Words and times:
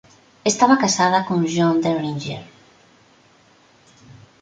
Estaba 0.51 0.79
casada 0.83 1.19
con 1.27 1.39
John 1.53 1.75
Derringer. 1.85 2.43